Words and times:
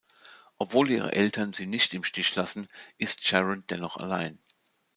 Obwohl 0.57 0.89
ihre 0.89 1.11
Eltern 1.11 1.53
sie 1.53 1.67
nicht 1.67 1.93
im 1.93 2.03
Stich 2.03 2.33
lassen, 2.35 2.65
ist 2.97 3.23
Sharon 3.27 3.65
dennoch 3.69 3.97
allein. 3.97 4.39